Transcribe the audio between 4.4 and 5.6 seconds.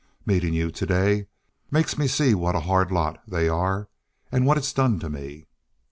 what it's done to me."